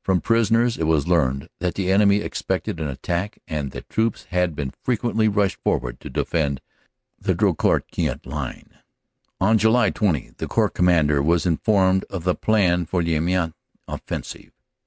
From 0.00 0.22
prisoners 0.22 0.78
it 0.78 0.84
was 0.84 1.06
learned 1.06 1.50
that 1.58 1.74
the 1.74 1.92
enemy 1.92 2.22
expected 2.22 2.80
an 2.80 2.88
attack 2.88 3.38
and 3.46 3.72
that 3.72 3.90
troops 3.90 4.24
had 4.30 4.56
been 4.56 4.72
frequently 4.82 5.28
rushed 5.28 5.58
forward 5.62 6.00
to 6.00 6.08
defend 6.08 6.62
the 7.20 7.34
Drocourt 7.34 7.90
Queant 7.92 8.24
Line. 8.24 8.70
FROM 8.70 8.70
ARRAS 8.70 8.70
TO 8.70 9.38
AMIENS 9.38 9.38
17 9.38 9.48
On 9.48 9.58
July 9.58 9.90
20 10.22 10.30
the 10.38 10.48
Corps 10.48 10.70
Commander 10.70 11.22
was 11.22 11.44
informed 11.44 12.04
of 12.08 12.24
the 12.24 12.34
plan 12.34 12.86
for 12.86 13.02
the 13.02 13.16
Amiens 13.16 13.52
offensive. 13.86 14.52